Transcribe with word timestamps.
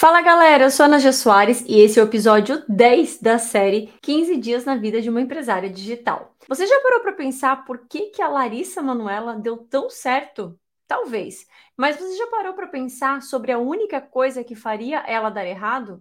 Fala 0.00 0.20
galera, 0.20 0.62
eu 0.62 0.70
sou 0.70 0.86
Ana 0.86 1.00
G. 1.00 1.12
Soares 1.12 1.64
e 1.66 1.80
esse 1.80 1.98
é 1.98 2.02
o 2.04 2.06
episódio 2.06 2.62
10 2.68 3.20
da 3.20 3.36
série 3.36 3.92
15 4.00 4.36
Dias 4.36 4.64
na 4.64 4.76
Vida 4.76 5.02
de 5.02 5.10
uma 5.10 5.20
Empresária 5.20 5.68
Digital. 5.68 6.36
Você 6.46 6.68
já 6.68 6.80
parou 6.82 7.00
para 7.00 7.14
pensar 7.14 7.64
por 7.64 7.88
que, 7.88 8.10
que 8.10 8.22
a 8.22 8.28
Larissa 8.28 8.80
Manuela 8.80 9.34
deu 9.34 9.56
tão 9.56 9.90
certo? 9.90 10.56
Talvez. 10.86 11.48
Mas 11.76 11.96
você 11.96 12.16
já 12.16 12.28
parou 12.28 12.52
para 12.52 12.68
pensar 12.68 13.22
sobre 13.22 13.50
a 13.50 13.58
única 13.58 14.00
coisa 14.00 14.44
que 14.44 14.54
faria 14.54 15.00
ela 15.00 15.30
dar 15.30 15.44
errado? 15.44 16.00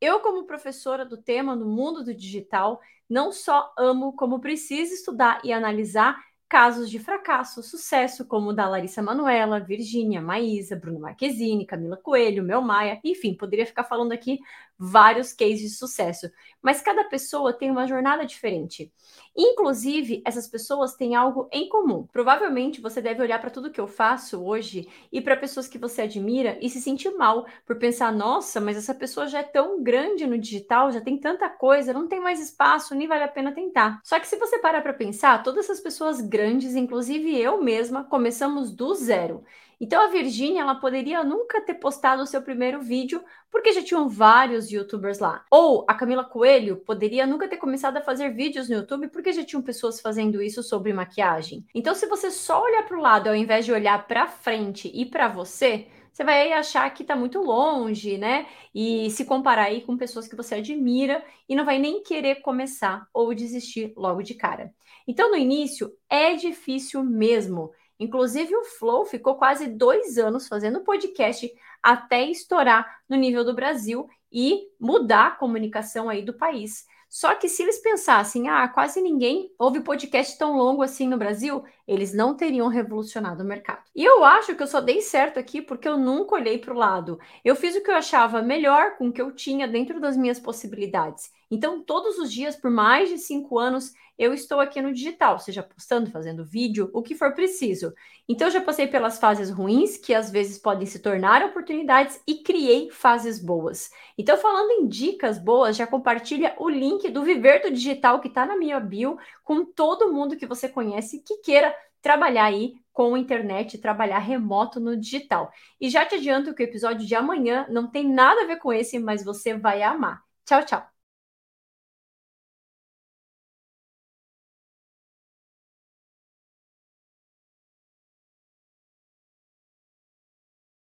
Eu, 0.00 0.20
como 0.20 0.46
professora 0.46 1.04
do 1.04 1.16
tema 1.16 1.56
no 1.56 1.66
mundo 1.66 2.04
do 2.04 2.14
digital, 2.14 2.80
não 3.10 3.32
só 3.32 3.72
amo, 3.76 4.12
como 4.12 4.38
preciso 4.38 4.94
estudar 4.94 5.40
e 5.42 5.52
analisar 5.52 6.16
casos 6.52 6.90
de 6.90 6.98
fracasso, 6.98 7.62
sucesso, 7.62 8.26
como 8.26 8.50
o 8.50 8.52
da 8.52 8.68
Larissa 8.68 9.00
Manuela, 9.00 9.58
Virgínia, 9.58 10.20
Maísa, 10.20 10.76
Bruno 10.76 11.00
Marquezine, 11.00 11.64
Camila 11.64 11.96
Coelho, 11.96 12.44
Mel 12.44 12.60
Maia, 12.60 13.00
enfim, 13.02 13.34
poderia 13.34 13.64
ficar 13.64 13.84
falando 13.84 14.12
aqui 14.12 14.38
vários 14.78 15.32
cases 15.32 15.60
de 15.60 15.70
sucesso. 15.70 16.28
Mas 16.60 16.82
cada 16.82 17.04
pessoa 17.04 17.52
tem 17.52 17.70
uma 17.70 17.86
jornada 17.86 18.26
diferente. 18.26 18.92
Inclusive, 19.34 20.22
essas 20.26 20.48
pessoas 20.48 20.94
têm 20.94 21.14
algo 21.14 21.48
em 21.52 21.68
comum. 21.68 22.06
Provavelmente 22.12 22.80
você 22.80 23.00
deve 23.00 23.22
olhar 23.22 23.40
para 23.40 23.48
tudo 23.48 23.70
que 23.70 23.80
eu 23.80 23.86
faço 23.86 24.44
hoje 24.44 24.88
e 25.10 25.20
para 25.20 25.36
pessoas 25.36 25.68
que 25.68 25.78
você 25.78 26.02
admira 26.02 26.58
e 26.60 26.68
se 26.68 26.80
sentir 26.80 27.10
mal 27.12 27.46
por 27.64 27.78
pensar: 27.78 28.12
nossa, 28.12 28.60
mas 28.60 28.76
essa 28.76 28.94
pessoa 28.94 29.26
já 29.26 29.38
é 29.38 29.44
tão 29.44 29.82
grande 29.82 30.26
no 30.26 30.36
digital, 30.36 30.90
já 30.90 31.00
tem 31.00 31.16
tanta 31.16 31.48
coisa, 31.48 31.92
não 31.92 32.08
tem 32.08 32.20
mais 32.20 32.40
espaço, 32.40 32.94
nem 32.94 33.06
vale 33.06 33.22
a 33.22 33.28
pena 33.28 33.52
tentar. 33.52 34.00
Só 34.02 34.18
que 34.18 34.26
se 34.26 34.36
você 34.36 34.58
parar 34.58 34.82
para 34.82 34.92
pensar, 34.92 35.42
todas 35.42 35.64
essas 35.64 35.80
pessoas 35.80 36.20
grandes, 36.20 36.41
inclusive 36.50 37.38
eu 37.38 37.62
mesma, 37.62 38.04
começamos 38.04 38.72
do 38.72 38.94
zero. 38.94 39.44
Então 39.80 40.00
a 40.00 40.06
Virgínia, 40.06 40.62
ela 40.62 40.76
poderia 40.76 41.24
nunca 41.24 41.60
ter 41.60 41.74
postado 41.74 42.22
o 42.22 42.26
seu 42.26 42.40
primeiro 42.40 42.80
vídeo 42.80 43.20
porque 43.50 43.72
já 43.72 43.82
tinham 43.82 44.08
vários 44.08 44.70
youtubers 44.70 45.18
lá. 45.18 45.44
Ou 45.50 45.84
a 45.88 45.94
Camila 45.94 46.24
Coelho 46.24 46.76
poderia 46.76 47.26
nunca 47.26 47.48
ter 47.48 47.56
começado 47.56 47.96
a 47.96 48.00
fazer 48.00 48.30
vídeos 48.30 48.68
no 48.68 48.76
YouTube 48.76 49.08
porque 49.08 49.32
já 49.32 49.44
tinham 49.44 49.60
pessoas 49.60 50.00
fazendo 50.00 50.40
isso 50.40 50.62
sobre 50.62 50.92
maquiagem. 50.92 51.66
Então 51.74 51.96
se 51.96 52.06
você 52.06 52.30
só 52.30 52.62
olhar 52.62 52.86
para 52.86 52.96
o 52.96 53.00
lado 53.00 53.28
ao 53.28 53.34
invés 53.34 53.64
de 53.64 53.72
olhar 53.72 54.06
para 54.06 54.28
frente 54.28 54.88
e 54.94 55.04
para 55.04 55.26
você, 55.26 55.88
você 56.12 56.24
vai 56.24 56.52
achar 56.52 56.88
que 56.92 57.02
está 57.02 57.16
muito 57.16 57.40
longe, 57.40 58.18
né? 58.18 58.46
E 58.74 59.10
se 59.10 59.24
comparar 59.24 59.64
aí 59.64 59.80
com 59.80 59.96
pessoas 59.96 60.28
que 60.28 60.36
você 60.36 60.56
admira 60.56 61.24
e 61.48 61.56
não 61.56 61.64
vai 61.64 61.78
nem 61.78 62.02
querer 62.02 62.36
começar 62.42 63.08
ou 63.14 63.34
desistir 63.34 63.94
logo 63.96 64.22
de 64.22 64.34
cara. 64.34 64.74
Então, 65.08 65.30
no 65.30 65.36
início, 65.36 65.90
é 66.10 66.34
difícil 66.34 67.02
mesmo. 67.02 67.72
Inclusive, 67.98 68.54
o 68.54 68.64
Flow 68.64 69.06
ficou 69.06 69.36
quase 69.36 69.66
dois 69.66 70.18
anos 70.18 70.48
fazendo 70.48 70.84
podcast 70.84 71.50
até 71.82 72.24
estourar 72.24 73.00
no 73.08 73.16
nível 73.16 73.44
do 73.44 73.54
Brasil 73.54 74.06
e 74.32 74.68
mudar 74.80 75.26
a 75.26 75.30
comunicação 75.32 76.08
aí 76.08 76.22
do 76.22 76.32
país. 76.34 76.86
Só 77.12 77.34
que 77.34 77.46
se 77.46 77.62
eles 77.62 77.78
pensassem, 77.78 78.48
ah, 78.48 78.66
quase 78.66 78.98
ninguém 79.02 79.52
ouve 79.58 79.80
podcast 79.82 80.38
tão 80.38 80.56
longo 80.56 80.82
assim 80.82 81.06
no 81.06 81.18
Brasil, 81.18 81.62
eles 81.86 82.14
não 82.14 82.34
teriam 82.34 82.68
revolucionado 82.68 83.42
o 83.42 83.46
mercado. 83.46 83.82
E 83.94 84.02
eu 84.02 84.24
acho 84.24 84.56
que 84.56 84.62
eu 84.62 84.66
só 84.66 84.80
dei 84.80 85.02
certo 85.02 85.38
aqui 85.38 85.60
porque 85.60 85.86
eu 85.86 85.98
nunca 85.98 86.36
olhei 86.36 86.56
para 86.56 86.72
o 86.72 86.78
lado. 86.78 87.20
Eu 87.44 87.54
fiz 87.54 87.76
o 87.76 87.82
que 87.82 87.90
eu 87.90 87.96
achava 87.96 88.40
melhor 88.40 88.96
com 88.96 89.08
o 89.08 89.12
que 89.12 89.20
eu 89.20 89.30
tinha 89.30 89.68
dentro 89.68 90.00
das 90.00 90.16
minhas 90.16 90.40
possibilidades. 90.40 91.30
Então, 91.50 91.82
todos 91.82 92.16
os 92.16 92.32
dias, 92.32 92.56
por 92.56 92.70
mais 92.70 93.10
de 93.10 93.18
cinco 93.18 93.58
anos, 93.58 93.92
eu 94.18 94.32
estou 94.32 94.58
aqui 94.58 94.80
no 94.80 94.90
digital, 94.90 95.38
seja 95.38 95.62
postando, 95.62 96.10
fazendo 96.10 96.46
vídeo, 96.46 96.88
o 96.94 97.02
que 97.02 97.14
for 97.14 97.34
preciso. 97.34 97.92
Então, 98.26 98.48
eu 98.48 98.52
já 98.52 98.60
passei 98.62 98.86
pelas 98.86 99.18
fases 99.18 99.50
ruins, 99.50 99.98
que 99.98 100.14
às 100.14 100.30
vezes 100.30 100.56
podem 100.56 100.86
se 100.86 101.00
tornar 101.00 101.44
oportunidades, 101.44 102.18
e 102.26 102.36
criei 102.36 102.90
fases 102.90 103.38
boas. 103.38 103.90
Então, 104.22 104.36
falando 104.36 104.70
em 104.70 104.86
dicas 104.86 105.36
boas, 105.36 105.76
já 105.76 105.84
compartilha 105.84 106.54
o 106.56 106.70
link 106.70 107.08
do 107.08 107.24
Viver 107.24 107.60
do 107.60 107.72
Digital 107.72 108.20
que 108.20 108.28
está 108.28 108.46
na 108.46 108.56
minha 108.56 108.78
bio 108.78 109.18
com 109.42 109.64
todo 109.64 110.12
mundo 110.12 110.36
que 110.36 110.46
você 110.46 110.68
conhece 110.68 111.18
que 111.26 111.38
queira 111.38 111.74
trabalhar 112.00 112.44
aí 112.44 112.74
com 112.92 113.16
internet, 113.16 113.78
trabalhar 113.78 114.20
remoto 114.20 114.78
no 114.78 114.96
digital. 114.96 115.50
E 115.80 115.90
já 115.90 116.06
te 116.06 116.14
adianto 116.14 116.54
que 116.54 116.62
o 116.62 116.64
episódio 116.64 117.04
de 117.04 117.16
amanhã 117.16 117.66
não 117.68 117.90
tem 117.90 118.08
nada 118.08 118.42
a 118.42 118.46
ver 118.46 118.58
com 118.58 118.72
esse, 118.72 118.96
mas 119.00 119.24
você 119.24 119.54
vai 119.58 119.82
amar. 119.82 120.22
Tchau, 120.44 120.64
tchau. 120.64 120.91